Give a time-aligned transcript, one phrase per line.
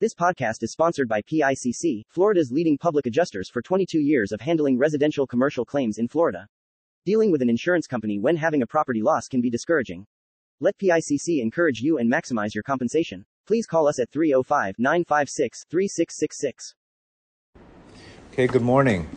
[0.00, 4.78] This podcast is sponsored by PICC, Florida's leading public adjusters for 22 years of handling
[4.78, 6.46] residential commercial claims in Florida.
[7.04, 10.06] Dealing with an insurance company when having a property loss can be discouraging.
[10.60, 13.24] Let PICC encourage you and maximize your compensation.
[13.44, 16.74] Please call us at 305 956 3666.
[18.32, 19.08] Okay, good morning.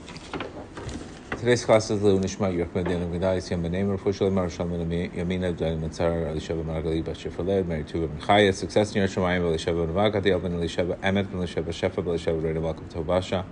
[1.42, 5.76] Today's class is Leu Nishma Yerchmed Dinu G'dai Yom Benem Refu Shalom Marshal Yamina Abdel
[5.78, 10.40] Matzar Elisheva Margali Bashir Faled Mary Tuva Ben Chaya Success in Yerushalayim Elisheva Navaga Diel
[10.40, 13.44] Ben Elisheva Emet Elisheva Shefa Elisheva Reda Welcome to Basha.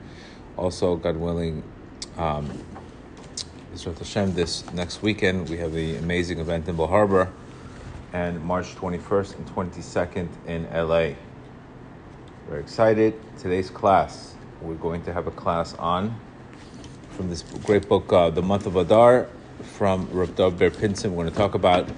[0.56, 1.64] Also, God willing,
[2.20, 2.64] um,
[3.72, 7.34] Hashem, this next weekend we have the amazing event in Bal Harbour
[8.14, 11.16] and March 21st and 22nd in LA.
[12.48, 13.20] We're excited.
[13.40, 16.16] Today's class, we're going to have a class on
[17.20, 19.28] from this great book, uh, The Month of Adar,
[19.76, 20.06] from
[20.38, 21.12] Dov Ber Pinson.
[21.12, 21.90] We're going to talk about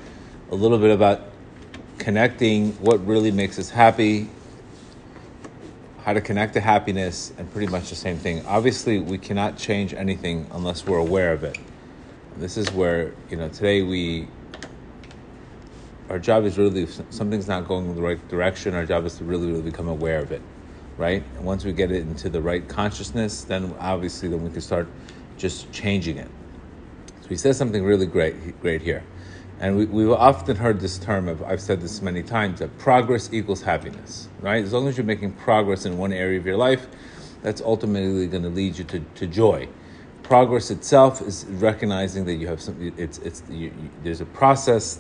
[0.50, 1.22] a little bit about
[2.00, 4.30] connecting what really makes us happy,
[6.06, 8.44] how to connect to happiness, and pretty much the same thing.
[8.48, 11.56] Obviously, we cannot change anything unless we're aware of it.
[12.38, 14.28] This is where, you know, today we,
[16.10, 19.20] our job is really, if something's not going in the right direction, our job is
[19.20, 20.42] to really, really become aware of it
[20.98, 21.24] right?
[21.36, 24.88] And once we get it into the right consciousness, then obviously then we can start
[25.38, 26.30] just changing it.
[27.22, 29.04] So he says something really great, great here.
[29.60, 33.32] And we, we've often heard this term, of, I've said this many times, that progress
[33.32, 34.64] equals happiness, right?
[34.64, 36.88] As long as you're making progress in one area of your life,
[37.44, 39.68] that's ultimately going to lead you to, to joy.
[40.24, 45.00] Progress itself is recognizing that you have something, it's, it's, you, you, there's a process,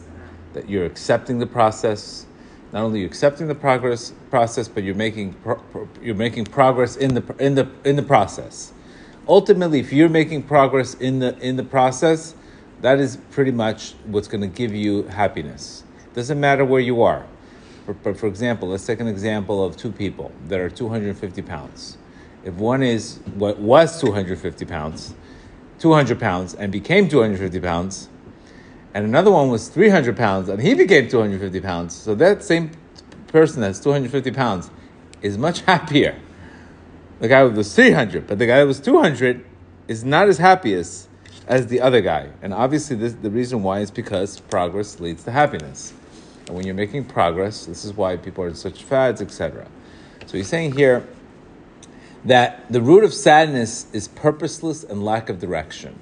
[0.53, 2.25] that you're accepting the process,
[2.73, 5.61] not only accepting the progress process, but you're making pro,
[6.01, 8.73] you're making progress in the in the in the process.
[9.27, 12.35] Ultimately, if you're making progress in the in the process,
[12.81, 15.83] that is pretty much what's going to give you happiness.
[16.13, 17.25] Doesn't matter where you are.
[18.03, 21.97] But for example, let's take an example of two people that are 250 pounds.
[22.43, 25.13] If one is what was 250 pounds,
[25.79, 28.09] 200 pounds, and became 250 pounds,
[28.93, 31.95] and another one was 300 pounds and he became 250 pounds.
[31.95, 32.71] So that same
[33.27, 34.69] person that's 250 pounds
[35.21, 36.19] is much happier.
[37.19, 39.45] The guy who was 300, but the guy that was 200
[39.87, 41.07] is not as happy as,
[41.47, 42.29] as the other guy.
[42.41, 45.93] And obviously, this, the reason why is because progress leads to happiness.
[46.47, 49.67] And when you're making progress, this is why people are in such fads, etc.
[50.25, 51.07] So he's saying here
[52.25, 55.99] that the root of sadness is purposeless and lack of direction.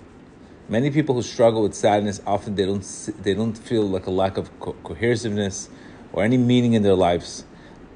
[0.70, 2.84] Many people who struggle with sadness often they don't
[3.24, 5.68] they don't feel like a lack of co- cohesiveness
[6.14, 7.44] or any meaning in their lives.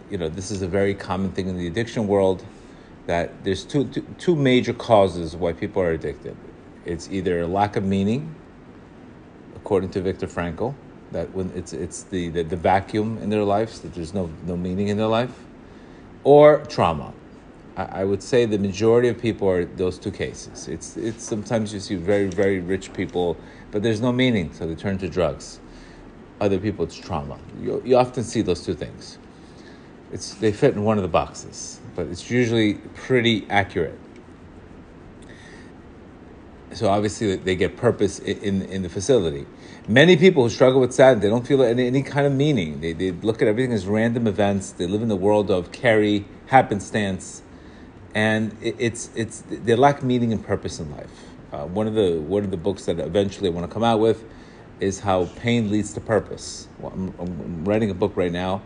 [0.09, 2.43] You know, this is a very common thing in the addiction world.
[3.05, 6.35] That there's two, two, two major causes why people are addicted.
[6.83, 8.33] It's either a lack of meaning,
[9.55, 10.73] according to Viktor Frankl,
[11.11, 14.57] that when it's it's the, the, the vacuum in their lives that there's no no
[14.57, 15.45] meaning in their life,
[16.23, 17.13] or trauma
[17.75, 20.67] I would say the majority of people are those two cases.
[20.67, 23.35] It's it's sometimes you see very very rich people,
[23.71, 25.59] but there's no meaning, so they turn to drugs.
[26.39, 27.39] Other people, it's trauma.
[27.61, 29.17] You, you often see those two things.
[30.11, 33.97] It's they fit in one of the boxes, but it's usually pretty accurate.
[36.73, 39.47] So obviously they get purpose in in the facility.
[39.87, 42.81] Many people who struggle with sadness, they don't feel any, any kind of meaning.
[42.81, 44.71] They, they look at everything as random events.
[44.71, 47.41] They live in the world of carry, happenstance
[48.15, 51.09] and it, it's it's they lack meaning and purpose in life.
[51.51, 53.99] Uh, one of the one of the books that eventually I want to come out
[53.99, 54.23] with
[54.79, 56.67] is how pain leads to purpose.
[56.79, 58.61] Well, I'm, I'm, writing a book right now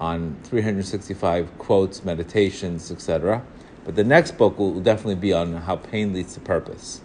[0.00, 3.42] on 365 quotes, meditations, etc.
[3.84, 7.00] But the next book will definitely be on how pain leads to purpose.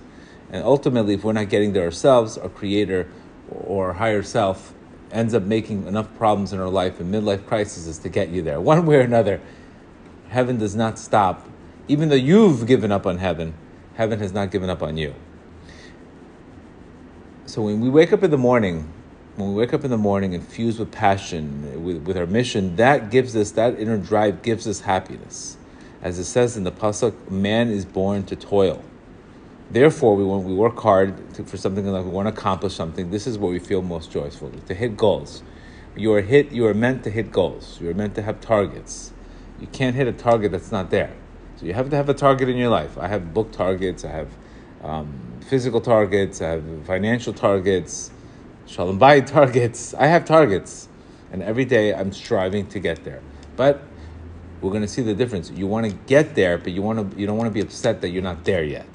[0.52, 3.08] And ultimately, if we're not getting there ourselves, our creator
[3.50, 4.74] or higher self
[5.12, 8.60] ends up making enough problems in our life and midlife crises to get you there.
[8.74, 9.42] One way or another,
[10.30, 11.48] heaven does not stop
[11.92, 13.54] even though you've given up on heaven,
[13.96, 15.14] heaven has not given up on you.
[17.46, 18.90] So when we wake up in the morning,
[19.36, 23.12] when we wake up in the morning infused with passion, with, with our mission, that
[23.12, 25.58] gives us, that inner drive gives us happiness.
[26.02, 28.82] As it says in the Pasuk, man is born to toil.
[29.70, 32.74] Therefore, we, when we work hard to, for something in life, we want to accomplish
[32.74, 35.44] something, this is what we feel most joyful, to hit goals.
[35.98, 37.82] You are, hit, you are meant to hit goals.
[37.82, 39.12] You are meant to have targets.
[39.60, 41.14] You can't hit a target that's not there.
[41.62, 42.98] So you have to have a target in your life.
[42.98, 44.30] I have book targets, I have
[44.82, 45.14] um,
[45.48, 48.10] physical targets, I have financial targets,
[48.66, 49.94] shalom bayit targets.
[49.94, 50.90] I have targets,
[51.32, 53.22] and every day I'm striving to get there.
[53.58, 53.84] But
[54.60, 55.52] we're going to see the difference.
[55.52, 58.02] You want to get there, but you want to you don't want to be upset
[58.02, 58.90] that you're not there yet.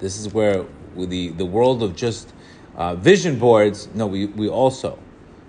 [0.00, 2.30] This is where the the world of just
[2.76, 3.88] uh, vision boards.
[3.94, 4.98] No, we we also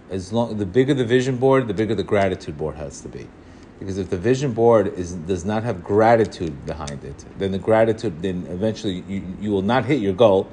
[0.09, 3.27] as long the bigger the vision board, the bigger the gratitude board has to be
[3.83, 8.21] Because if the vision board is does not have gratitude behind it, then the gratitude,
[8.21, 10.47] then eventually you, you will not hit your goal,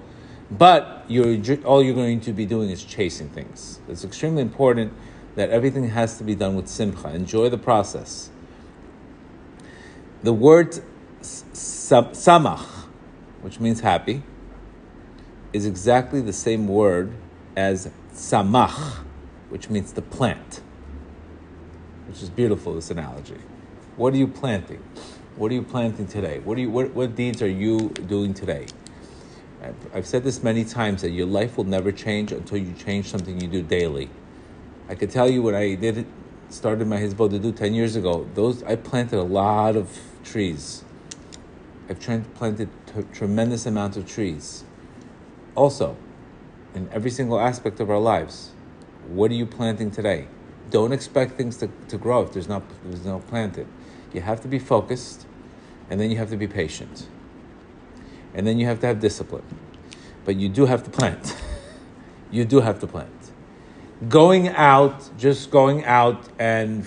[0.50, 3.78] but you're, all you're going to be doing is chasing things.
[3.88, 4.92] It's extremely important
[5.36, 7.14] that everything has to be done with simcha.
[7.14, 8.30] Enjoy the process.
[10.24, 10.80] The word
[11.22, 12.66] samach,
[13.42, 14.24] which means happy,
[15.52, 17.12] is exactly the same word
[17.56, 18.96] as samach,
[19.50, 20.62] which means the plant
[22.10, 23.38] which is beautiful, this analogy.
[23.96, 24.82] What are you planting?
[25.36, 26.40] What are you planting today?
[26.40, 28.66] What, are you, what, what deeds are you doing today?
[29.62, 33.06] I've, I've said this many times that your life will never change until you change
[33.06, 34.10] something you do daily.
[34.88, 36.06] I could tell you when I did it,
[36.48, 40.82] started my hitbodedut 10 years ago, those I planted a lot of trees.
[41.88, 44.64] I've planted t- tremendous amount of trees.
[45.54, 45.96] Also,
[46.74, 48.50] in every single aspect of our lives,
[49.06, 50.26] what are you planting today?
[50.70, 53.66] Don't expect things to, to grow if there's not there's no planted.
[54.12, 55.26] You have to be focused,
[55.88, 57.06] and then you have to be patient,
[58.34, 59.44] and then you have to have discipline.
[60.24, 61.36] But you do have to plant.
[62.30, 63.10] you do have to plant.
[64.08, 66.86] Going out, just going out and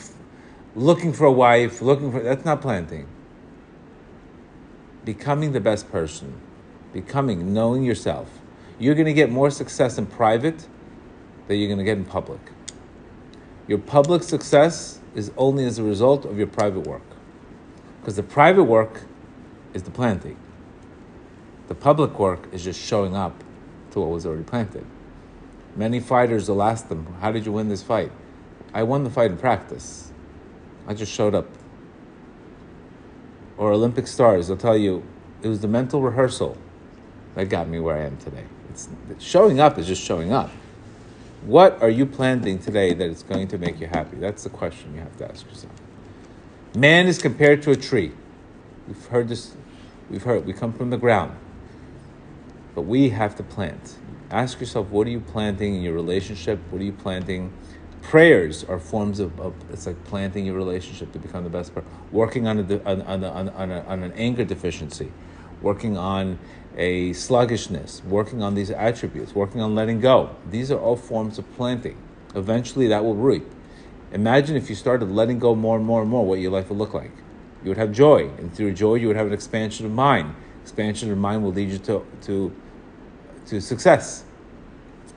[0.75, 3.07] looking for a wife, looking for that's not planting.
[5.05, 6.39] Becoming the best person,
[6.93, 8.39] becoming, knowing yourself.
[8.79, 10.67] You're going to get more success in private
[11.47, 12.39] than you're going to get in public.
[13.73, 17.01] Your public success is only as a result of your private work.
[17.99, 19.01] Because the private work
[19.73, 20.37] is the planting.
[21.69, 23.43] The public work is just showing up
[23.89, 24.85] to what was already planted.
[25.75, 28.11] Many fighters will ask them, How did you win this fight?
[28.75, 30.11] I won the fight in practice.
[30.87, 31.47] I just showed up.
[33.57, 35.03] Or Olympic stars, they'll tell you,
[35.41, 36.59] it was the mental rehearsal
[37.33, 38.45] that got me where I am today.
[38.69, 38.87] It's,
[39.17, 40.51] showing up is just showing up.
[41.45, 44.15] What are you planting today that is going to make you happy?
[44.15, 45.73] That's the question you have to ask yourself.
[46.73, 48.13] Man is compared to a tree.
[48.87, 49.53] We've heard this,
[50.09, 51.35] we've heard, we come from the ground.
[52.73, 53.97] But we have to plant.
[54.31, 56.59] Ask yourself, what are you planting in your relationship?
[56.69, 57.51] What are you planting?
[58.01, 61.89] Prayers are forms of, of it's like planting your relationship to become the best person.
[62.13, 65.11] Working on, a, on, on, on, on, a, on an anger deficiency,
[65.63, 66.37] working on
[66.77, 70.35] a sluggishness, working on these attributes, working on letting go.
[70.49, 71.97] These are all forms of planting.
[72.35, 73.45] Eventually, that will reap.
[74.11, 76.77] Imagine if you started letting go more and more and more, what your life would
[76.77, 77.11] look like.
[77.63, 80.35] You would have joy, and through joy, you would have an expansion of mind.
[80.61, 82.55] Expansion of mind will lead you to, to,
[83.47, 84.23] to success.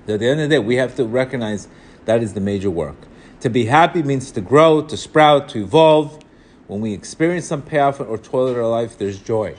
[0.09, 1.69] At the end of the day, we have to recognize
[2.05, 2.97] that is the major work.
[3.41, 6.23] To be happy means to grow, to sprout, to evolve.
[6.69, 9.57] When we experience some payoff or toil in our life, there's joy.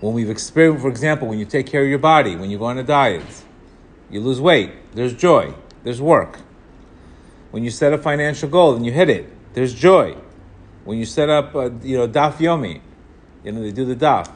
[0.00, 2.66] When we've experienced, for example, when you take care of your body, when you go
[2.66, 3.24] on a diet,
[4.10, 6.38] you lose weight, there's joy, there's work.
[7.50, 10.16] When you set a financial goal and you hit it, there's joy.
[10.84, 12.80] When you set up, a, you know, daf yomi,
[13.42, 14.30] you know, they do the daf,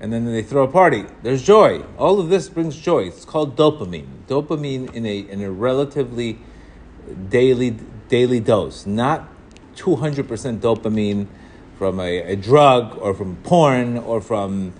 [0.00, 1.82] and then they throw a party, there's joy.
[1.96, 3.00] All of this brings joy.
[3.00, 4.06] It's called dopamine.
[4.28, 6.38] Dopamine in a, in a relatively
[7.28, 7.76] daily,
[8.08, 9.28] daily dose, not
[9.74, 11.26] 200% dopamine
[11.78, 14.74] from a, a drug or from porn or from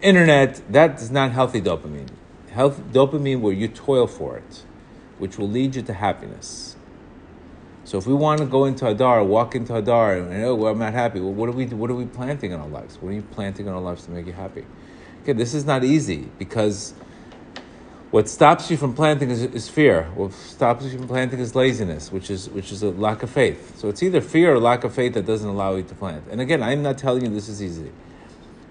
[0.00, 2.08] internet, that is not healthy dopamine.
[2.50, 4.62] Health dopamine where you toil for it,
[5.18, 6.76] which will lead you to happiness.
[7.84, 10.78] So if we want to go into Adar, walk into Adar, and oh, well, I'm
[10.78, 11.20] not happy.
[11.20, 11.66] Well, what are we?
[11.66, 12.96] What are we planting in our lives?
[13.00, 14.64] What are you planting in our lives to make you happy?
[15.22, 16.94] Okay, this is not easy because
[18.10, 20.04] what stops you from planting is, is, fear.
[20.16, 23.78] What stops you from planting is laziness, which is which is a lack of faith.
[23.78, 26.24] So it's either fear or lack of faith that doesn't allow you to plant.
[26.30, 27.92] And again, I'm not telling you this is easy.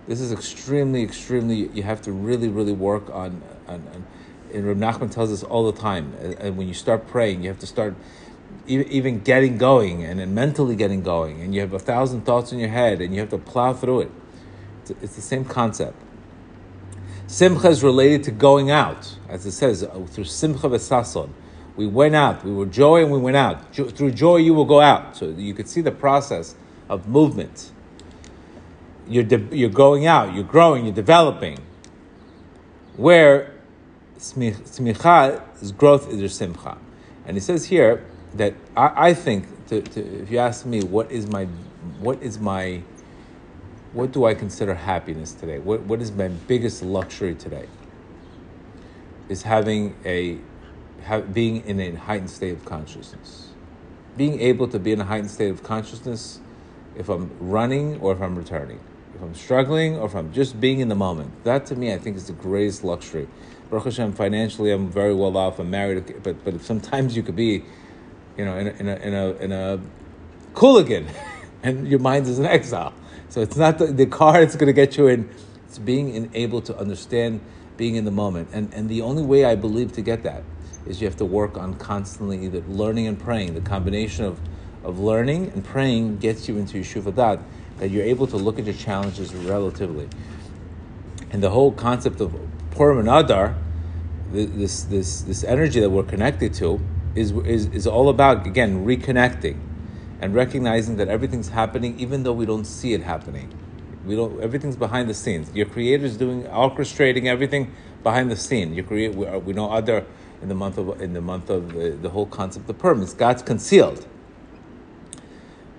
[0.07, 1.69] This is extremely, extremely.
[1.69, 3.41] You have to really, really work on.
[3.67, 4.07] on, on
[4.51, 6.13] and Reb Nachman tells us all the time.
[6.39, 7.95] And when you start praying, you have to start
[8.67, 11.41] even getting going and then mentally getting going.
[11.41, 14.01] And you have a thousand thoughts in your head, and you have to plow through
[14.01, 14.11] it.
[14.81, 16.01] It's, it's the same concept.
[17.29, 21.29] Simcha is related to going out, as it says, uh, through Simcha v'sason.
[21.75, 23.71] We went out, we were joy and we went out.
[23.71, 25.15] Jo- through joy you will go out.
[25.15, 26.55] So you could see the process
[26.89, 27.69] of movement.
[29.07, 31.59] You're, de- you're going out, you're growing, you're developing.
[32.97, 33.53] Where
[34.17, 36.79] smicha is growth is your simcha.
[37.27, 41.11] And he says here that I, I think, to, to, if you ask me, what
[41.11, 41.45] is my,
[41.99, 42.81] what is my
[43.93, 45.59] what do I consider happiness today?
[45.59, 47.67] What, what is my biggest luxury today?
[49.29, 50.37] Is having a,
[51.03, 53.49] have, being in a heightened state of consciousness.
[54.15, 56.39] Being able to be in a heightened state of consciousness
[56.95, 58.79] if I'm running or if I'm returning.
[59.15, 61.43] If I'm struggling or if I'm just being in the moment.
[61.43, 63.27] That to me, I think is the greatest luxury.
[63.69, 65.59] Baruch Hashem, financially, I'm very well off.
[65.59, 67.63] I'm married, but, but sometimes you could be,
[68.37, 69.79] you know, in a, in a, in a, in a
[71.63, 72.93] and your mind is in exile.
[73.29, 75.29] So it's not the, the car that's going to get you in.
[75.67, 77.41] It's being in, able to understand,
[77.77, 78.49] being in the moment.
[78.51, 80.43] And, and the only way I believe to get that
[80.87, 83.53] is you have to work on constantly either learning and praying.
[83.53, 84.39] The combination of,
[84.83, 87.41] of learning and praying gets you into yishuv da'at,
[87.77, 90.09] that you're able to look at your challenges relatively.
[91.29, 92.35] And the whole concept of
[92.71, 93.55] Purim and Adar,
[94.31, 96.79] this, this, this energy that we're connected to,
[97.13, 99.59] is, is, is all about, again, reconnecting
[100.21, 103.51] and recognizing that everything's happening even though we don't see it happening.
[104.05, 105.53] We don't, everything's behind the scenes.
[105.53, 107.73] Your creator is doing, orchestrating everything
[108.03, 108.73] behind the scene.
[108.73, 110.05] You create, we, we know other,
[110.41, 113.41] in the month of, in the month of the, the whole concept of permits, God's
[113.41, 114.07] concealed.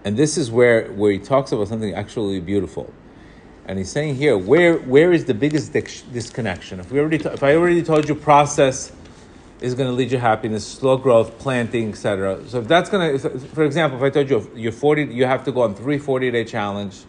[0.05, 2.93] And this is where, where he talks about something actually beautiful.
[3.67, 6.81] And he's saying here, where, where is the biggest disconnection?
[6.81, 8.93] If, we already if I already told you process
[9.61, 12.43] is going to lead you happiness, slow growth, planting, etc.
[12.49, 15.45] So if that's going to, for example, if I told you you're 40, you have
[15.45, 17.01] to go on three 40 day challenge,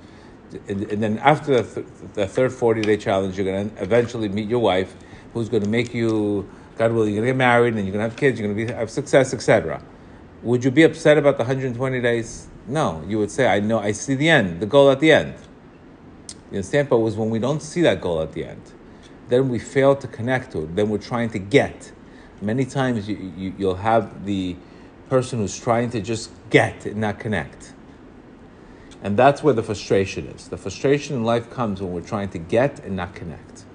[0.67, 4.27] and, and then after the, th- the third 40 day challenge, you're going to eventually
[4.27, 4.95] meet your wife,
[5.33, 8.03] who's going to make you, God willing, you're going to get married, and you're going
[8.03, 9.81] to have kids, you're going to be, have success, etc.
[10.43, 12.47] Would you be upset about the 120 days?
[12.67, 15.35] No, you would say, I know, I see the end, the goal at the end.
[16.51, 16.89] You understand?
[16.89, 18.61] But was when we don't see that goal at the end,
[19.29, 20.75] then we fail to connect to it.
[20.75, 21.93] Then we're trying to get
[22.41, 24.55] many times you, you, you'll have the
[25.09, 27.73] person who's trying to just get and not connect.
[29.03, 30.47] And that's where the frustration is.
[30.47, 33.65] The frustration in life comes when we're trying to get and not connect.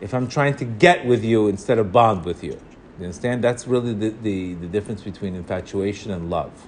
[0.00, 2.58] If I'm trying to get with you instead of bond with you,
[2.98, 3.44] you understand?
[3.44, 6.66] That's really the, the, the difference between infatuation and love.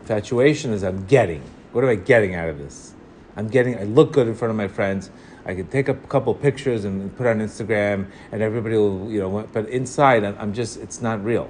[0.00, 1.42] Infatuation is I'm getting.
[1.72, 2.94] What am I getting out of this?
[3.36, 5.10] I'm getting, I look good in front of my friends.
[5.48, 9.48] I can take a couple pictures and put on Instagram, and everybody will, you know.
[9.50, 11.48] But inside, I'm just, it's not real.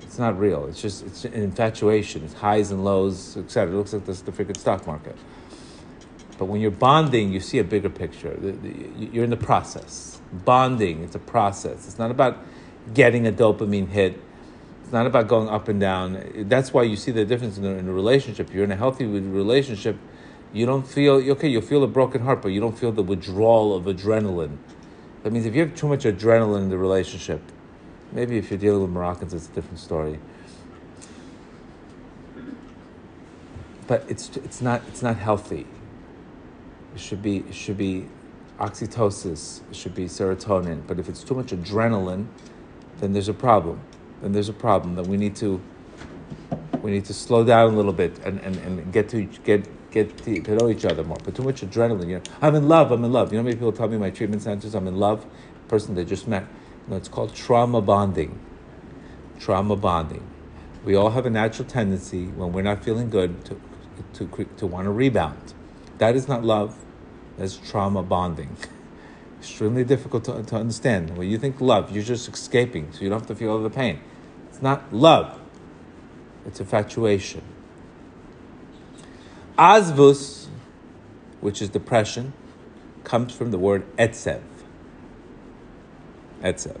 [0.00, 0.66] It's not real.
[0.66, 2.22] It's just, it's an infatuation.
[2.24, 3.74] It's highs and lows, etc.
[3.74, 5.16] It looks like this, the freaking stock market.
[6.38, 8.38] But when you're bonding, you see a bigger picture.
[8.96, 10.20] You're in the process.
[10.32, 11.88] Bonding, it's a process.
[11.88, 12.38] It's not about
[12.94, 14.22] getting a dopamine hit.
[14.84, 16.44] It's not about going up and down.
[16.48, 18.54] That's why you see the difference in a, in a relationship.
[18.54, 19.96] You're in a healthy relationship
[20.52, 21.48] you don't feel okay.
[21.48, 24.56] You'll feel a broken heart, but you don't feel the withdrawal of adrenaline.
[25.22, 27.42] That means if you have too much adrenaline in the relationship,
[28.12, 30.18] maybe if you're dealing with Moroccans, it's a different story.
[33.86, 35.66] But it's it's not it's not healthy.
[36.94, 38.06] It should be it should be
[38.58, 39.60] oxytocin.
[39.70, 40.86] It should be serotonin.
[40.86, 42.26] But if it's too much adrenaline,
[43.00, 43.80] then there's a problem.
[44.22, 45.60] Then there's a problem that we need to
[46.82, 49.66] we need to slow down a little bit and, and, and get to get
[50.04, 51.18] get to, to, know each other more.
[51.22, 52.08] But too much adrenaline.
[52.08, 52.90] You know, I'm in love.
[52.92, 53.32] I'm in love.
[53.32, 55.26] You know, many people tell me my treatment centers, I'm in love.
[55.68, 56.42] Person they just met.
[56.86, 58.38] You know, it's called trauma bonding.
[59.38, 60.26] Trauma bonding.
[60.84, 63.60] We all have a natural tendency when we're not feeling good to
[64.14, 65.54] to to want to rebound.
[65.98, 66.76] That is not love.
[67.36, 68.56] That's trauma bonding.
[69.38, 71.16] Extremely difficult to, to understand.
[71.16, 73.70] When you think love, you're just escaping, so you don't have to feel all the
[73.70, 74.00] pain.
[74.48, 75.38] It's not love.
[76.46, 77.42] It's infatuation.
[79.58, 80.46] Azvus,
[81.40, 82.32] which is depression,
[83.02, 84.42] comes from the word etzev.
[86.42, 86.78] Etzev.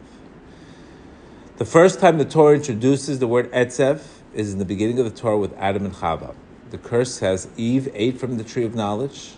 [1.56, 5.20] The first time the Torah introduces the word etzev is in the beginning of the
[5.20, 6.36] Torah with Adam and Chava.
[6.70, 9.32] The curse says Eve ate from the tree of knowledge,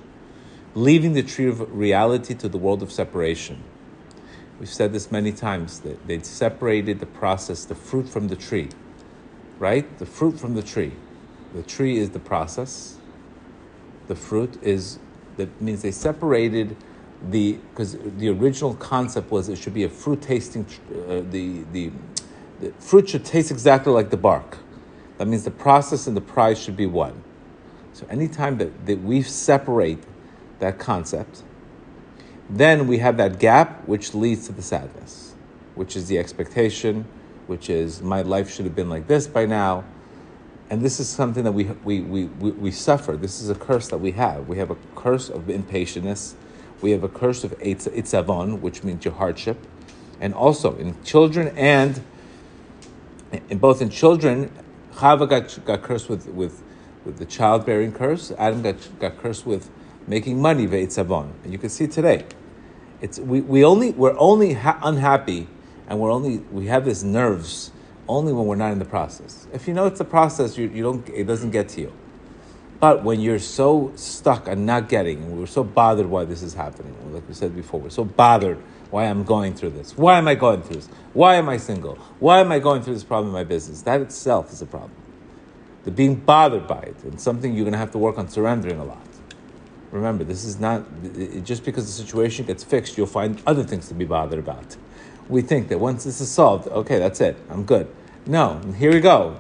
[0.75, 3.63] leaving the tree of reality to the world of separation.
[4.59, 8.69] We've said this many times that they separated the process, the fruit from the tree,
[9.59, 9.99] right?
[9.99, 10.93] The fruit from the tree.
[11.55, 12.99] The tree is the process,
[14.11, 14.99] the fruit is
[15.37, 16.77] that means they separated
[17.31, 21.93] the because the original concept was it should be a fruit tasting uh, the, the
[22.61, 24.59] the fruit should taste exactly like the bark.
[25.19, 27.23] That means the process and the prize should be one.
[27.93, 30.03] So anytime that, that we separate
[30.59, 31.43] that concept
[32.49, 35.35] then we have that gap which leads to the sadness
[35.77, 37.07] which is the expectation
[37.47, 39.85] which is my life should have been like this by now
[40.71, 43.17] and this is something that we, we, we, we, suffer.
[43.17, 44.47] This is a curse that we have.
[44.47, 46.35] We have a curse of impatientness.
[46.81, 49.59] We have a curse of itzavon, which means your hardship.
[50.21, 52.01] And also in children and
[53.49, 54.53] in both in children,
[54.95, 56.63] Chava got, got cursed with, with,
[57.05, 58.31] with the childbearing curse.
[58.39, 59.69] Adam got, got cursed with
[60.07, 61.33] making money, ve'itzavon.
[61.43, 62.25] And you can see today,
[63.01, 65.49] it's, we, we only, we're only ha- unhappy
[65.89, 67.73] and we're only, we have these nerves
[68.11, 69.47] only when we're not in the process.
[69.53, 71.93] If you know it's a process, you, you don't, it doesn't get to you.
[72.81, 76.55] But when you're so stuck and not getting, and we're so bothered why this is
[76.55, 78.59] happening, like we said before, we're so bothered
[78.91, 79.97] why I'm going through this.
[79.97, 80.89] Why am I going through this?
[81.15, 81.97] Why am I single?
[82.21, 83.83] Why am I going through this problem in my business?
[83.83, 84.93] That itself is a problem.
[85.85, 88.79] the being bothered by it, and something you're going to have to work on surrendering
[88.79, 88.99] a lot.
[89.91, 93.89] Remember, this is not it, just because the situation gets fixed, you'll find other things
[93.89, 94.77] to be bothered about.
[95.29, 97.89] We think that once this is solved, okay, that's it, I'm good.
[98.27, 99.39] No, here we go.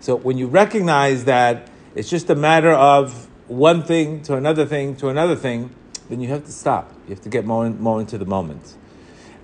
[0.00, 4.96] So when you recognize that it's just a matter of one thing to another thing
[4.96, 5.74] to another thing,
[6.08, 6.92] then you have to stop.
[7.04, 8.74] You have to get more, more into the moment.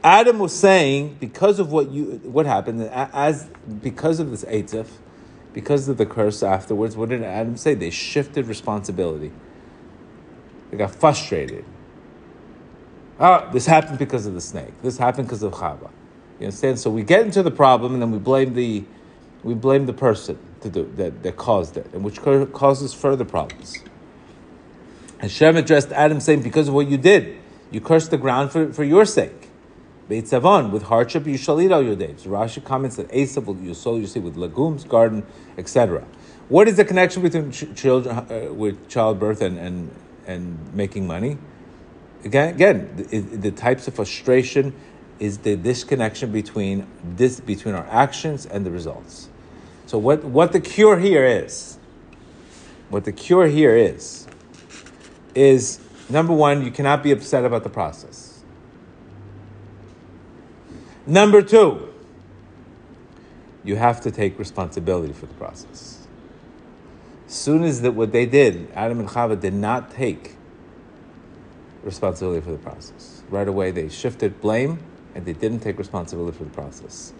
[0.03, 3.49] Adam was saying because of what you what happened as
[3.83, 4.87] because of this eitzif,
[5.53, 6.97] because of the curse afterwards.
[6.97, 7.75] What did Adam say?
[7.75, 9.33] They shifted responsibility.
[10.71, 11.65] They got frustrated.
[13.19, 14.81] Oh, this happened because of the snake.
[14.83, 15.91] This happened because of Chava.
[16.39, 16.79] You understand?
[16.79, 18.85] So we get into the problem and then we blame the
[19.43, 23.79] we blame the person to do that, that caused it, and which causes further problems.
[25.19, 27.39] Hashem addressed Adam saying, Because of what you did,
[27.71, 29.49] you cursed the ground for, for your sake.
[30.09, 32.25] Beitzavon, with hardship you shall eat all your days.
[32.25, 35.25] Rashi comments that Esav will you sow, you see, with legumes, garden,
[35.59, 36.05] etc.
[36.49, 39.95] What is the connection between ch- children uh, with childbirth and, and,
[40.27, 41.37] and making money?
[42.25, 44.73] Again, again the, the types of frustration
[45.19, 49.29] is the disconnection between this between our actions and the results.
[49.87, 51.79] So what, what the cure here is,
[52.91, 54.27] what the cure here is,
[55.35, 58.43] is number one, you cannot be upset about the process.
[61.07, 61.89] Number two,
[63.65, 66.07] you have to take responsibility for the process.
[67.27, 70.37] Soon as that what they did, Adam and Chava did not take
[71.83, 73.23] responsibility for the process.
[73.31, 74.79] Right away, they shifted blame
[75.19, 77.13] and they didn't take responsibility for the process.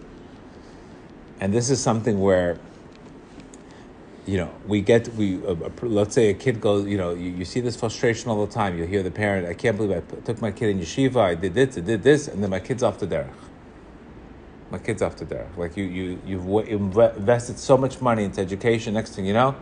[1.41, 2.57] And this is something where
[4.25, 7.45] you know, we get we uh, let's say a kid goes, you know, you, you
[7.45, 8.77] see this frustration all the time.
[8.77, 11.55] You hear the parent, I can't believe I took my kid in yeshiva, I did
[11.55, 13.33] this, I did this, and then my kid's off the derech.
[14.71, 15.57] My kid's off the derech.
[15.57, 18.93] Like you, you, you've invested so much money into education.
[18.93, 19.55] Next thing you know,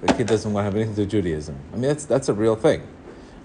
[0.00, 1.56] the kid doesn't want to have anything to do with Judaism.
[1.72, 2.88] I mean, that's that's a real thing.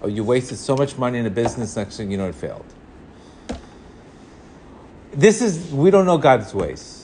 [0.00, 1.76] Oh, you wasted so much money in a business.
[1.76, 2.66] Next thing you know, it failed.
[5.12, 7.02] This is we don't know God's ways.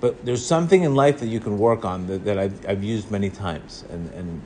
[0.00, 3.10] But there's something in life that you can work on that, that I've, I've used
[3.10, 4.40] many times, and, and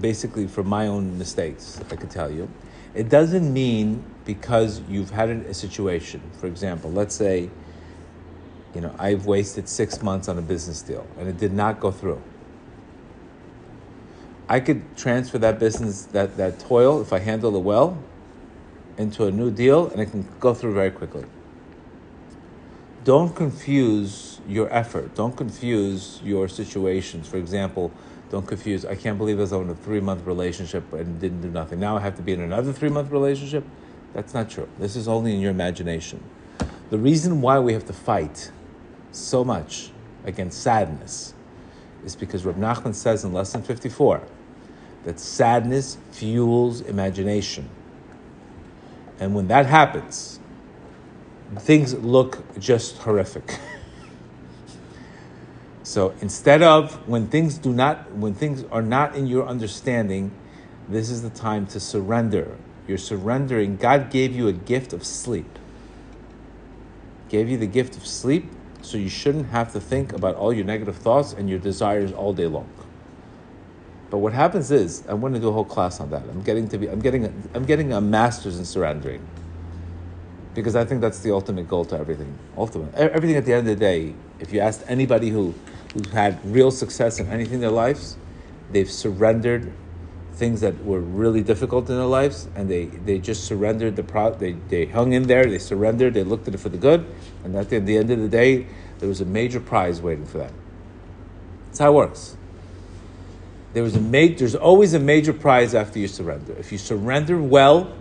[0.00, 2.48] basically for my own mistakes, I could tell you.
[2.94, 7.50] It doesn't mean because you've had a situation, for example, let's say,
[8.74, 11.90] you know, I've wasted six months on a business deal and it did not go
[11.90, 12.20] through.
[14.48, 17.98] I could transfer that business, that, that toil, if I handle it well,
[18.96, 21.24] into a new deal and it can go through very quickly.
[23.06, 25.14] Don't confuse your effort.
[25.14, 27.28] Don't confuse your situations.
[27.28, 27.92] For example,
[28.30, 31.48] don't confuse, I can't believe I was in a three month relationship and didn't do
[31.48, 31.78] nothing.
[31.78, 33.62] Now I have to be in another three month relationship.
[34.12, 34.68] That's not true.
[34.80, 36.20] This is only in your imagination.
[36.90, 38.50] The reason why we have to fight
[39.12, 39.92] so much
[40.24, 41.32] against sadness
[42.04, 44.20] is because Reb Nachman says in lesson 54
[45.04, 47.70] that sadness fuels imagination.
[49.20, 50.35] And when that happens,
[51.58, 53.58] things look just horrific.
[55.86, 60.32] So instead of when things do not, when things are not in your understanding,
[60.88, 62.56] this is the time to surrender.
[62.88, 63.76] You're surrendering.
[63.76, 65.60] God gave you a gift of sleep.
[67.28, 68.50] Gave you the gift of sleep,
[68.82, 72.32] so you shouldn't have to think about all your negative thoughts and your desires all
[72.32, 72.68] day long.
[74.10, 76.22] But what happens is, I'm going to do a whole class on that.
[76.22, 79.24] I'm getting to be, I'm getting, a, I'm getting a master's in surrendering,
[80.56, 82.36] because I think that's the ultimate goal to everything.
[82.56, 84.14] Ultimate, everything at the end of the day.
[84.40, 85.54] If you asked anybody who
[85.92, 88.16] who've had real success in anything in their lives,
[88.72, 89.72] they've surrendered
[90.32, 94.34] things that were really difficult in their lives, and they, they just surrendered the pro.
[94.34, 95.46] They, they hung in there.
[95.46, 96.14] They surrendered.
[96.14, 97.06] They looked at it for the good,
[97.44, 98.66] and at the, at the end of the day,
[98.98, 100.54] there was a major prize waiting for them.
[101.66, 102.36] That's how it works.
[103.74, 106.54] There was a ma- There's always a major prize after you surrender.
[106.58, 107.94] If you surrender well,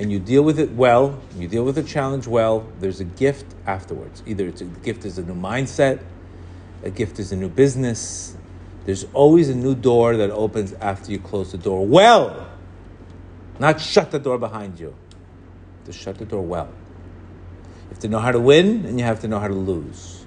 [0.00, 3.44] and you deal with it well, you deal with the challenge well, there's a gift
[3.66, 4.22] afterwards.
[4.24, 6.02] Either it's a gift is a new mindset,
[6.82, 8.34] a gift is a new business.
[8.86, 12.48] There's always a new door that opens after you close the door well.
[13.58, 14.94] Not shut the door behind you.
[15.84, 16.70] To shut the door well.
[17.82, 20.24] You have to know how to win and you have to know how to lose.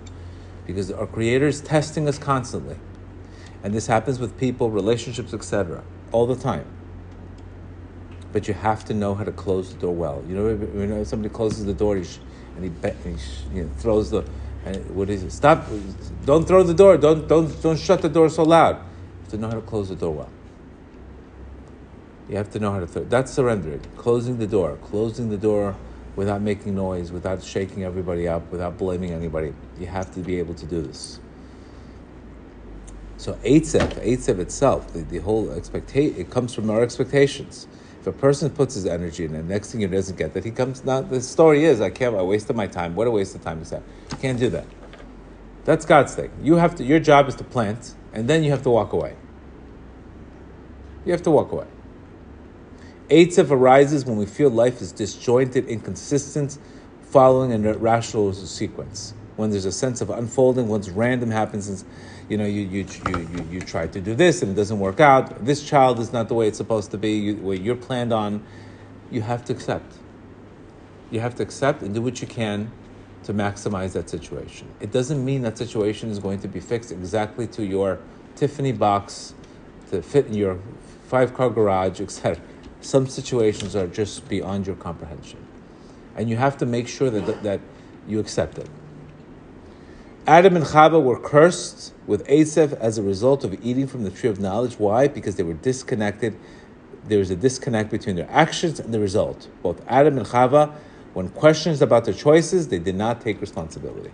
[0.68, 2.78] Because our Creator is testing us constantly.
[3.64, 6.68] And this happens with people, relationships, etc., all the time.
[8.34, 10.24] But you have to know how to close the door well.
[10.28, 12.06] You know, know somebody closes the door and
[12.60, 14.26] he, and he you know, throws the
[14.66, 15.32] and what is it?
[15.32, 15.68] Stop!
[16.26, 16.98] Don't throw the door.
[16.98, 18.78] Don't don't don't shut the door so loud.
[18.78, 20.30] You have to know how to close the door well.
[22.30, 22.88] You have to know how to.
[22.88, 23.82] Th- that's surrendering.
[23.98, 24.78] Closing the door.
[24.82, 25.76] Closing the door
[26.16, 29.54] without making noise, without shaking everybody up, without blaming anybody.
[29.78, 31.20] You have to be able to do this.
[33.18, 37.68] So Eitzev, Eitzev itself, the, the whole expectation, it comes from our expectations.
[38.04, 40.52] If a person puts his energy in, and next thing he doesn't get that, he
[40.52, 40.84] comes.
[40.84, 42.14] Now the story is, I can't.
[42.18, 42.96] I wasted my time.
[42.96, 43.82] What a waste of time is that?
[44.20, 44.66] Can't do that.
[45.64, 46.30] That's God's thing.
[46.42, 46.84] You have to.
[46.84, 49.16] Your job is to plant, and then you have to walk away.
[51.06, 51.68] You have to walk away.
[53.10, 56.58] Eitzev arises when we feel life is disjointed, inconsistent,
[57.04, 59.14] following a rational sequence.
[59.38, 61.86] When there's a sense of unfolding, once random happens,
[62.30, 65.00] you know, you, you, you, you, you try to do this and it doesn't work
[65.00, 65.46] out.
[65.46, 68.44] This child is not the way it's supposed to be, you, what you're planned on.
[69.12, 69.94] You have to accept.
[71.12, 72.72] You have to accept and do what you can
[73.24, 74.68] to maximize that situation.
[74.80, 78.00] It doesn't mean that situation is going to be fixed exactly to your
[78.36, 79.34] Tiffany box
[79.92, 80.60] to fit in your
[81.08, 82.42] five car garage, etc.
[82.82, 85.46] Some situations are just beyond your comprehension.
[86.16, 87.60] And you have to make sure that, that
[88.08, 88.70] you accept it.
[90.26, 94.30] Adam and Chava were cursed with Asaph as a result of eating from the tree
[94.30, 94.80] of knowledge.
[94.80, 95.10] Why?
[95.10, 96.40] Because they were disconnected.
[97.06, 99.50] There was a disconnect between their actions and the result.
[99.62, 100.74] Both Adam and Chava,
[101.14, 104.12] when questions about their choices, they did not take responsibility.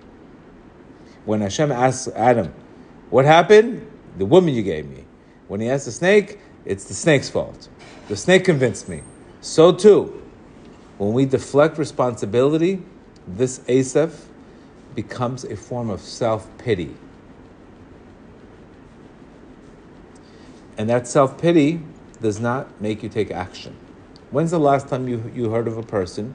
[1.26, 2.56] When Hashem asked Adam,
[3.12, 3.86] What happened?
[4.17, 5.06] The woman you gave me.
[5.48, 7.69] When he asked the snake, it's the snake's fault.
[8.08, 9.04] The snake convinced me.
[9.41, 10.24] So too,
[10.98, 12.82] when we deflect responsibility,
[13.28, 14.28] this Asaph
[14.95, 16.95] becomes a form of self pity.
[20.78, 21.82] And that self pity
[22.21, 23.75] does not make you take action.
[24.32, 26.34] When's the last time you, you heard of a person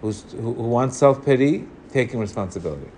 [0.00, 2.90] who's, who, who wants self pity taking responsibility?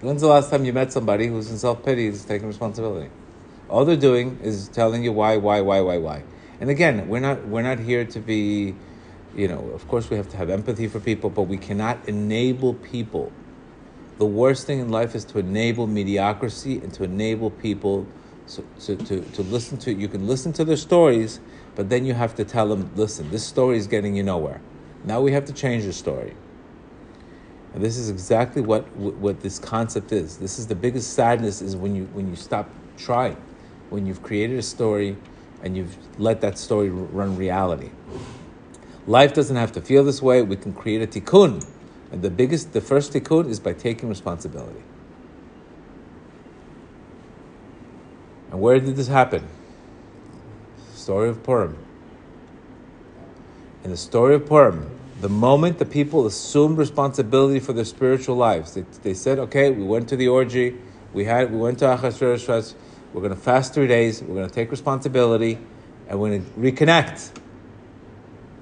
[0.00, 3.10] When's the last time you met somebody who's in self pity is taking responsibility?
[3.68, 6.22] All they're doing is telling you why, why, why, why, why.
[6.60, 8.74] And again, we're not we're not here to be,
[9.36, 12.74] you know, of course we have to have empathy for people, but we cannot enable
[12.74, 13.32] people.
[14.18, 18.06] The worst thing in life is to enable mediocrity and to enable people
[18.46, 21.40] so, to, to, to listen to you can listen to their stories,
[21.74, 24.60] but then you have to tell them, listen, this story is getting you nowhere.
[25.04, 26.34] Now we have to change the story.
[27.72, 30.38] And this is exactly what what this concept is.
[30.38, 33.36] This is the biggest sadness is when you when you stop trying,
[33.90, 35.16] when you've created a story
[35.62, 37.90] and you've let that story run reality.
[39.06, 40.42] Life doesn't have to feel this way.
[40.42, 41.66] We can create a tikkun.
[42.10, 44.82] And the biggest, the first tikkun is by taking responsibility.
[48.50, 49.46] And where did this happen?
[50.94, 51.76] Story of Purim.
[53.82, 54.88] In the story of Purim,
[55.20, 59.84] the moment the people assumed responsibility for their spiritual lives, they, they said, okay, we
[59.84, 60.76] went to the orgy,
[61.12, 62.74] we had we went to Achashverosh,
[63.14, 64.20] we're going to fast three days.
[64.20, 65.56] We're going to take responsibility,
[66.08, 67.43] and we're going to reconnect.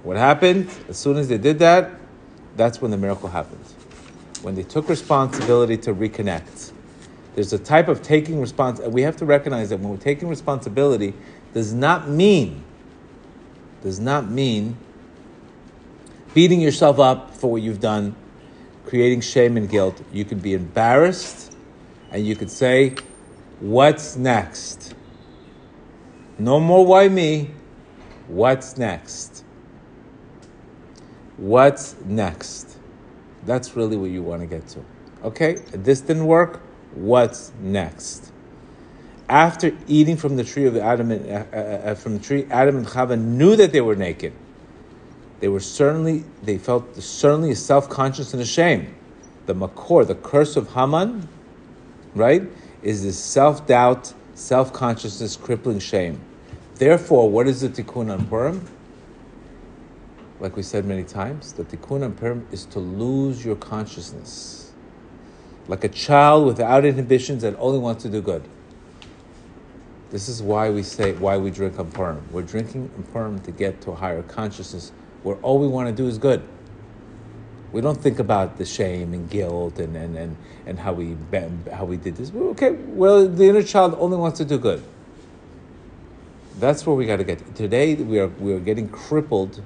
[0.03, 0.71] What happened?
[0.88, 1.91] As soon as they did that,
[2.57, 3.65] that's when the miracle happened.
[4.43, 6.73] When they took responsibility to reconnect.
[7.35, 8.81] There's a type of taking response.
[8.81, 11.15] We have to recognize that when we're taking responsibility,
[11.55, 12.62] does not mean,
[13.83, 14.77] does not mean
[16.35, 18.15] beating yourself up for what you've done,
[18.87, 20.03] creating shame and guilt.
[20.12, 21.55] You can be embarrassed,
[22.11, 22.97] and you could say,
[23.61, 24.95] What's next?
[26.38, 27.51] No more why me.
[28.27, 29.32] What's next?
[31.37, 32.77] What's next?
[33.45, 34.85] That's really what you want to get to.
[35.25, 36.61] Okay, this didn't work.
[36.95, 38.33] What's next?
[39.29, 42.77] After eating from the tree of Adam and, uh, uh, uh from the tree, Adam
[42.77, 44.33] and Chava knew that they were naked.
[45.40, 48.95] They were certainly they felt certainly self conscious and ashamed.
[49.47, 51.29] The makor, the curse of Haman,
[52.14, 52.42] right?
[52.83, 56.21] is this self doubt, self consciousness, crippling shame.
[56.75, 58.66] Therefore, what is the tikkun on Purim?
[60.42, 64.72] Like we said many times, the tikkun Purim is to lose your consciousness.
[65.68, 68.42] Like a child without inhibitions that only wants to do good.
[70.11, 72.20] This is why we say, why we drink on.
[72.33, 74.90] We're drinking on to get to a higher consciousness
[75.22, 76.42] where all we want to do is good.
[77.70, 81.16] We don't think about the shame and guilt and, and, and, and how, we,
[81.72, 82.33] how we did this.
[82.35, 84.83] Okay, well, the inner child only wants to do good.
[86.59, 87.55] That's where we got to get.
[87.55, 89.62] Today, we are, we are getting crippled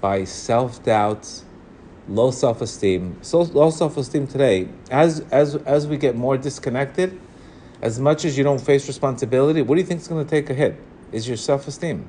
[0.00, 1.42] by self doubt,
[2.08, 3.18] low self esteem.
[3.22, 7.18] So, low self esteem today, as, as, as we get more disconnected,
[7.82, 10.50] as much as you don't face responsibility, what do you think is going to take
[10.50, 10.76] a hit?
[11.12, 12.06] Is your self esteem.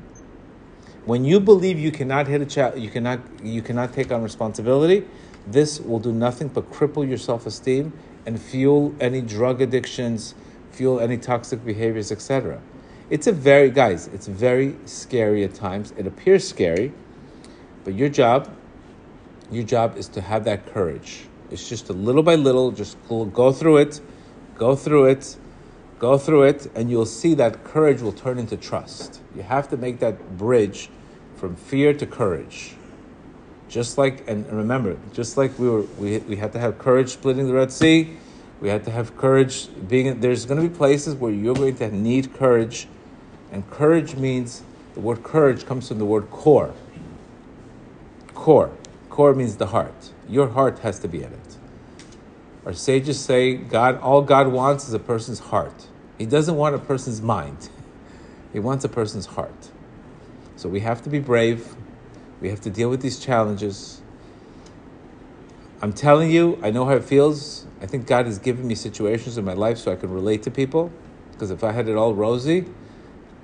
[1.05, 5.05] When you believe you cannot hit a child, you cannot you cannot take on responsibility,
[5.47, 7.93] this will do nothing but cripple your self-esteem
[8.25, 10.35] and fuel any drug addictions,
[10.71, 12.61] fuel any toxic behaviors, etc.
[13.09, 15.93] It's a very guys, it's very scary at times.
[15.97, 16.93] It appears scary,
[17.83, 18.49] but your job,
[19.51, 21.25] your job is to have that courage.
[21.51, 24.01] It's just a little by little, just go through it,
[24.57, 25.37] go through it,
[25.99, 29.19] Go through it, and you'll see that courage will turn into trust.
[29.35, 30.89] You have to make that bridge
[31.35, 32.73] from fear to courage.
[33.67, 37.47] Just like, and remember, just like we were, we, we had to have courage splitting
[37.47, 38.15] the Red Sea.
[38.61, 40.21] We had to have courage being.
[40.21, 42.87] There's going to be places where you're going to need courage,
[43.51, 44.63] and courage means
[44.93, 46.73] the word courage comes from the word core.
[48.39, 48.71] Core,
[49.09, 50.13] core means the heart.
[50.29, 51.57] Your heart has to be in it.
[52.65, 55.87] Our sages say God, all God wants is a person's heart.
[56.17, 57.69] He doesn't want a person's mind.
[58.53, 59.71] He wants a person's heart.
[60.55, 61.75] So we have to be brave.
[62.39, 64.01] We have to deal with these challenges.
[65.81, 67.67] I'm telling you, I know how it feels.
[67.81, 70.51] I think God has given me situations in my life so I can relate to
[70.51, 70.93] people.
[71.33, 72.65] Because if I had it all rosy,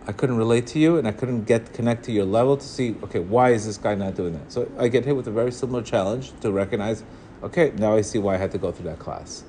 [0.08, 2.96] I couldn't relate to you and I couldn't get connect to your level to see,
[3.04, 4.52] okay, why is this guy not doing that?
[4.52, 7.04] So I get hit with a very similar challenge to recognize,
[7.42, 9.44] okay, now I see why I had to go through that class.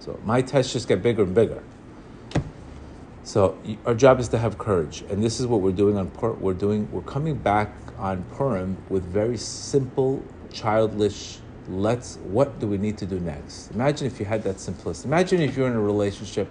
[0.00, 1.62] So my tests just get bigger and bigger.
[3.24, 6.40] So our job is to have courage, and this is what we're doing on Purim.
[6.42, 6.90] We're doing.
[6.92, 11.38] We're coming back on Purim with very simple, childish.
[11.66, 12.16] Let's.
[12.16, 13.70] What do we need to do next?
[13.70, 15.08] Imagine if you had that simplicity.
[15.08, 16.50] Imagine if you're in a relationship.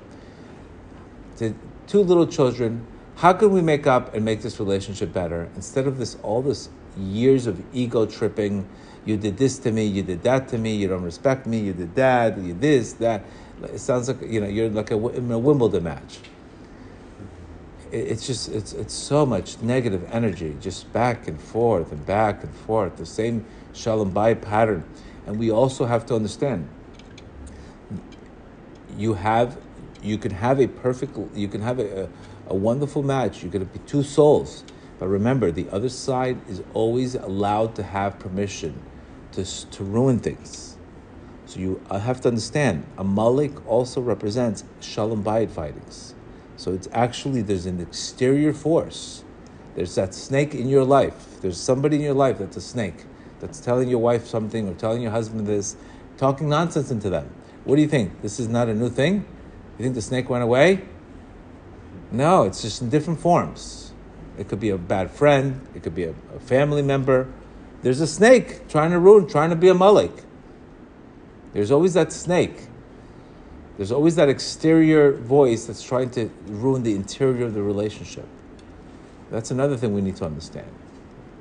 [1.38, 1.54] To
[1.86, 2.88] two little children.
[3.16, 6.70] How can we make up and make this relationship better instead of this all this
[6.98, 8.68] years of ego tripping?
[9.06, 9.86] You did this to me.
[9.86, 10.76] You did that to me.
[10.76, 11.60] You don't respect me.
[11.60, 12.38] You did that.
[12.38, 13.24] You this that.
[13.64, 16.20] It sounds like you know you're like a, in a Wimbledon match
[17.94, 22.54] it's just it's it's so much negative energy just back and forth and back and
[22.56, 24.84] forth the same shalom bay pattern
[25.28, 26.68] and we also have to understand
[28.98, 29.58] you have
[30.02, 32.10] you can have a perfect you can have a, a,
[32.48, 34.64] a wonderful match You're going to be two souls
[35.00, 38.82] but remember the other side is always allowed to have permission
[39.34, 40.78] to, to ruin things
[41.46, 46.16] so you have to understand Amalek also represents shalom bayit fightings
[46.56, 49.24] so it's actually there's an exterior force.
[49.76, 51.42] There's that snake in your life.
[51.42, 53.04] There's somebody in your life that's a snake
[53.40, 55.76] that's telling your wife something or telling your husband this,
[56.18, 57.30] talking nonsense into them.
[57.66, 58.22] What do you think?
[58.22, 59.26] This is not a new thing?
[59.78, 60.84] You think the snake went away?
[62.14, 63.92] No, it's just in different forms.
[64.38, 67.28] It could be a bad friend, it could be a, a family member.
[67.82, 70.24] There's a snake trying to ruin, trying to be a malik.
[71.54, 72.68] There's always that snake.
[73.78, 78.28] There's always that exterior voice that's trying to ruin the interior of the relationship.
[79.32, 80.72] That's another thing we need to understand.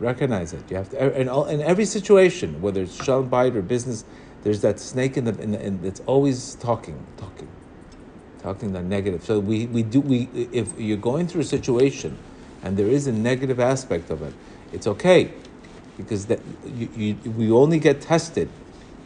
[0.00, 0.62] Recognize it.
[0.70, 4.04] You have to, in, all, in every situation, whether it's shalom bayit or business,
[4.42, 7.48] there's that snake in the, in the in, that's always talking, talking,
[8.42, 9.24] talking the negative.
[9.24, 12.18] So we, we do we if you're going through a situation,
[12.62, 14.34] and there is a negative aspect of it,
[14.72, 15.32] it's okay,
[15.96, 18.48] because that you, you, we only get tested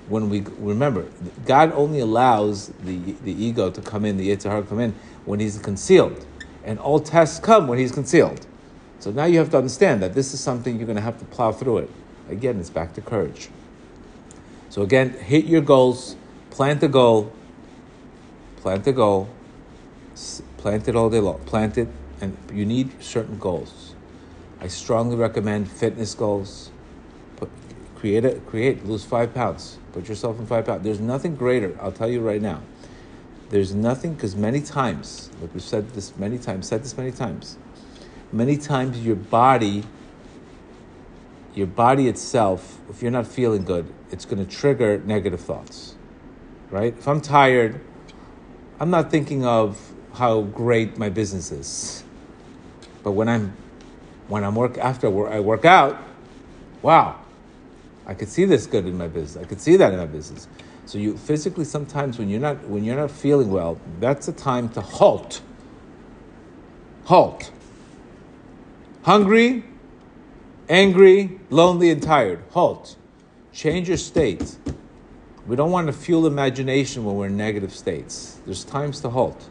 [0.09, 1.07] when we remember,
[1.45, 4.95] God only allows the, the ego to come in, the Yetzer Hara come in
[5.25, 6.25] when he's concealed.
[6.65, 8.47] And all tests come when he's concealed.
[9.01, 11.25] So now you have to understand that this is something you're going to have to
[11.27, 11.91] plow through it.
[12.29, 13.49] Again, it's back to courage.
[14.69, 16.17] So again, hit your goals,
[16.51, 17.33] plant a goal,
[18.67, 19.29] plant a goal,
[20.57, 21.87] plant it all day long, plant it,
[22.21, 23.95] and you need certain goals.
[24.61, 26.73] I strongly recommend fitness goals.
[27.37, 27.49] Put,
[27.95, 30.83] create a, create lose five pounds Put yourself in five pounds.
[30.83, 32.61] There's nothing greater, I'll tell you right now.
[33.51, 37.57] There's nothing, because many times, like we've said this many times, said this many times,
[38.33, 39.85] many times your body,
[41.55, 45.95] your body itself, if you're not feeling good, it's going to trigger negative thoughts,
[46.69, 46.99] right?
[46.99, 47.81] If I'm tired,
[48.79, 49.81] I'm not thinking of
[50.15, 52.05] how great my business is.
[53.03, 53.57] But when I'm,
[54.29, 56.03] when I'm work after I work out,
[56.83, 57.19] wow,
[58.07, 59.43] I could see this good in my business.
[59.43, 60.49] I could see that in my business.
[60.87, 64.69] So you physically sometimes when you're not when you're not feeling well, that's a time
[64.71, 65.41] to halt.
[67.05, 67.51] Halt.
[69.03, 69.65] Hungry,
[70.69, 72.43] angry, lonely, and tired.
[72.51, 72.97] Halt.
[73.53, 74.57] Change your state.
[75.47, 78.41] We don't want to fuel imagination when we're in negative states.
[78.45, 79.49] There's times to halt.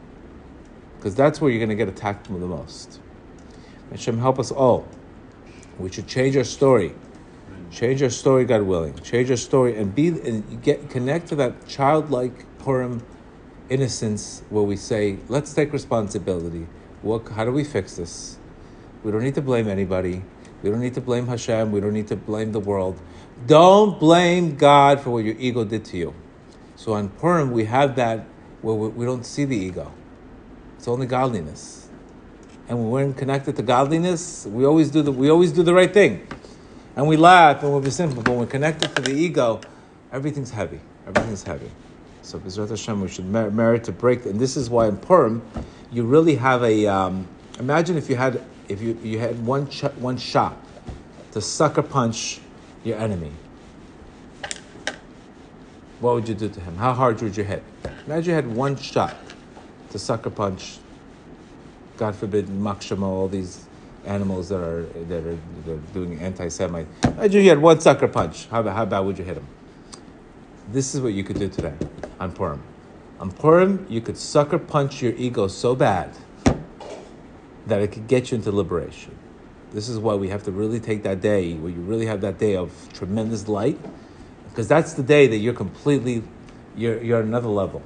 [0.97, 2.99] Because that's where you're going to get attacked the most.
[3.91, 4.87] Hashem help us all.
[5.77, 6.93] We should change our story.
[7.71, 8.97] Change your story, God willing.
[8.99, 13.05] Change your story and be and get connect to that childlike Purim
[13.69, 16.67] innocence where we say, let's take responsibility.
[17.01, 18.37] What, how do we fix this?
[19.03, 20.23] We don't need to blame anybody.
[20.63, 21.71] We don't need to blame Hashem.
[21.71, 22.99] We don't need to blame the world.
[23.45, 26.13] Don't blame God for what your ego did to you.
[26.75, 28.25] So on Purim, we have that
[28.61, 29.91] where we, don't see the ego.
[30.77, 31.89] It's only godliness.
[32.67, 35.93] And when we're connected to godliness, we always do the we always do the right
[35.93, 36.27] thing
[36.95, 39.61] and we laugh and we'll be simple, but when we're connected to the ego,
[40.11, 40.79] everything's heavy.
[41.05, 41.69] Everything's heavy.
[42.21, 44.25] So Bezrat Hashem, we should mer- merit to break.
[44.25, 45.41] And this is why in Purim,
[45.91, 46.87] you really have a.
[46.87, 47.27] Um,
[47.59, 50.57] imagine if you had if you, you had one ch- one shot
[51.33, 52.39] to sucker punch
[52.85, 53.31] your enemy.
[55.99, 56.77] What would you do to him?
[56.77, 57.63] How hard would you hit?
[58.05, 59.15] Imagine you had one shot
[59.89, 60.77] to sucker punch.
[61.97, 63.65] God forbid, makshama, all these
[64.05, 66.87] animals that are that are, that are doing anti-Semite.
[67.03, 68.47] Imagine you had one sucker punch.
[68.47, 69.47] How, how bad would you hit him?
[70.71, 71.73] This is what you could do today
[72.19, 72.61] on Purim.
[73.19, 76.11] On Purim, you could sucker punch your ego so bad
[77.65, 79.17] that it could get you into liberation.
[79.75, 82.39] This is why we have to really take that day where you really have that
[82.39, 83.77] day of tremendous light,
[84.47, 86.23] because that's the day that you're completely,
[86.77, 87.83] you're, you're at another level.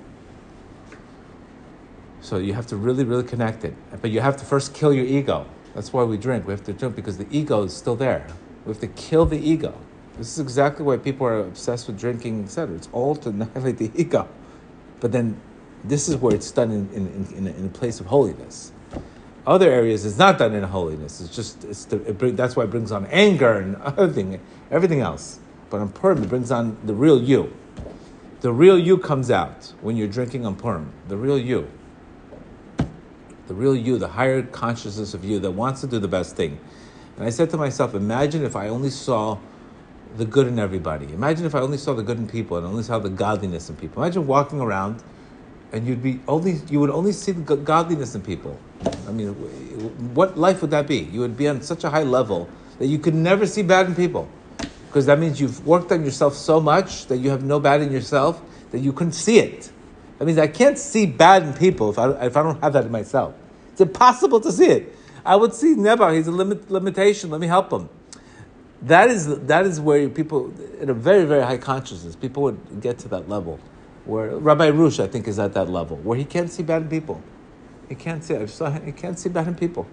[2.22, 3.74] So you have to really, really connect it.
[4.04, 5.48] But you have to first kill your ego.
[5.74, 6.46] That's why we drink.
[6.46, 8.28] We have to drink because the ego is still there.
[8.66, 9.74] We have to kill the ego.
[10.16, 12.76] This is exactly why people are obsessed with drinking, etc.
[12.76, 14.28] It's all to annihilate the ego.
[15.00, 15.42] But then
[15.84, 18.74] this is where it's done in, in, in, in a place of holiness.
[19.50, 21.20] Other areas it's not done in holiness.
[21.20, 25.40] It's just it's it bring, that's why it brings on anger and everything, everything else.
[25.72, 27.52] But on Purim, it brings on the real you.
[28.42, 30.94] The real you comes out when you're drinking on Purim.
[31.08, 31.68] The real you.
[33.48, 36.60] The real you, the higher consciousness of you that wants to do the best thing.
[37.18, 39.40] And I said to myself, imagine if I only saw
[40.16, 41.12] the good in everybody.
[41.12, 43.78] Imagine if I only saw the good in people and only saw the godliness in
[43.78, 44.04] people.
[44.04, 45.02] Imagine walking around
[45.72, 48.58] and you'd be only you would only see the godliness in people.
[49.08, 49.30] I mean,
[50.14, 51.00] what life would that be?
[51.00, 53.96] You would be on such a high level that you could never see bad in
[53.96, 54.28] people,
[54.88, 57.92] because that means you've worked on yourself so much that you have no bad in
[57.92, 59.72] yourself that you couldn't see it.
[60.18, 62.86] That means I can't see bad in people if I, if I don't have that
[62.86, 63.34] in myself.
[63.72, 64.96] It's impossible to see it.
[65.26, 67.90] I would see nebach, he's a limit, limitation, let me help him.
[68.82, 73.00] That is, that is where people, in a very, very high consciousness, people would get
[73.00, 73.60] to that level.
[74.06, 77.22] Where Rabbi Rush, I think, is at that level, where he can't see bad people.
[77.88, 78.36] He can't see.
[78.36, 79.88] I saw he can't see bad people.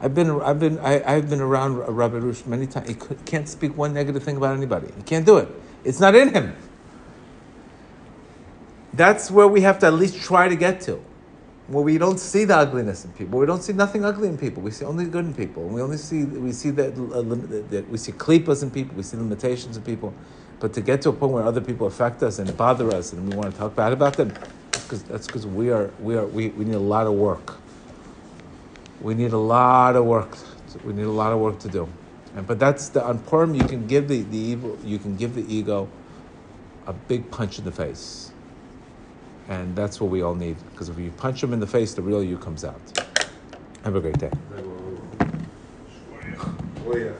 [0.00, 2.88] I've been, I've been, I, have been around Rabbi Rush many times.
[2.88, 4.88] He could, can't speak one negative thing about anybody.
[4.96, 5.48] He can't do it.
[5.84, 6.54] It's not in him.
[8.92, 11.02] That's where we have to at least try to get to
[11.68, 13.38] where we don't see the ugliness in people.
[13.38, 14.62] We don't see nothing ugly in people.
[14.62, 15.64] We see only good in people.
[15.64, 17.22] We only see we see that, uh,
[17.70, 18.96] that we see klipas in people.
[18.96, 20.14] We see limitations in people.
[20.58, 23.28] But to get to a point where other people affect us and bother us, and
[23.28, 24.32] we want to talk bad about them,
[25.08, 27.58] that's because we are we are we, we need a lot of work.
[29.00, 30.36] We need a lot of work.
[30.84, 31.88] We need a lot of work to do.
[32.34, 35.34] And but that's the on Purim you can give the, the evil you can give
[35.34, 35.88] the ego
[36.86, 38.30] a big punch in the face.
[39.48, 40.56] And that's what we all need.
[40.72, 42.80] Because if you punch them in the face, the real you comes out.
[43.84, 44.30] Have a great day.
[46.84, 47.12] Oh, yeah.